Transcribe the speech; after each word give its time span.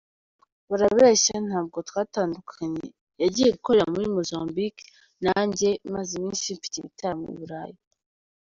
Barabeshya 0.69 1.35
ntabwo 1.47 1.77
twatandukanye, 1.89 2.85
yagiye 3.21 3.49
gukorera 3.55 3.91
muri 3.93 4.05
Mozambique, 4.15 4.83
nanjye 5.23 5.69
maze 5.93 6.11
iminsi 6.19 6.57
mfite 6.57 6.75
ibitaramo 6.77 7.25
i 7.33 7.35
Burayi. 7.39 7.77